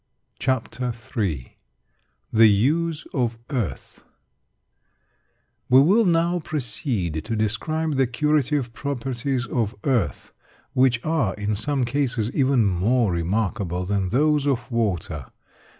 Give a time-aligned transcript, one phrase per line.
[0.39, 1.59] CHAPTER III
[2.33, 4.03] THE USE OF EARTH
[5.69, 10.33] We will now proceed to describe the curative properties of earth,
[10.73, 15.27] which are, in some cases, even more remarkable than those of water.